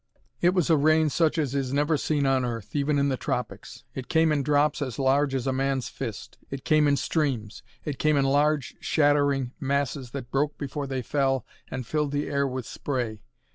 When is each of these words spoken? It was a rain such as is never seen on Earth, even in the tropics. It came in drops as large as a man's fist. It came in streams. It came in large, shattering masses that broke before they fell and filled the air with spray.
It 0.41 0.55
was 0.55 0.71
a 0.71 0.77
rain 0.77 1.11
such 1.11 1.37
as 1.37 1.53
is 1.53 1.71
never 1.71 1.95
seen 1.95 2.25
on 2.25 2.43
Earth, 2.43 2.75
even 2.75 2.97
in 2.97 3.09
the 3.09 3.17
tropics. 3.17 3.83
It 3.93 4.07
came 4.09 4.31
in 4.31 4.41
drops 4.41 4.81
as 4.81 4.97
large 4.97 5.35
as 5.35 5.45
a 5.45 5.53
man's 5.53 5.89
fist. 5.89 6.39
It 6.49 6.65
came 6.65 6.87
in 6.87 6.97
streams. 6.97 7.61
It 7.85 7.99
came 7.99 8.17
in 8.17 8.25
large, 8.25 8.75
shattering 8.79 9.51
masses 9.59 10.09
that 10.09 10.31
broke 10.31 10.57
before 10.57 10.87
they 10.87 11.03
fell 11.03 11.45
and 11.69 11.85
filled 11.85 12.13
the 12.13 12.25
air 12.29 12.47
with 12.47 12.65
spray. 12.65 13.21